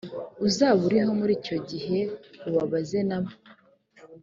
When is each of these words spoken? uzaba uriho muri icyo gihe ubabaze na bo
uzaba 0.47 0.79
uriho 0.87 1.11
muri 1.19 1.33
icyo 1.39 1.57
gihe 1.69 1.99
ubabaze 2.47 2.99
na 3.09 3.17
bo 3.23 3.31